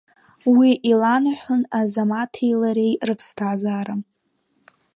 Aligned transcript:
Уи 0.57 0.69
иланаҳәон 0.91 1.61
Азамаҭи 1.79 2.59
лареи 2.61 2.93
рыԥсҭазаара. 3.07 3.95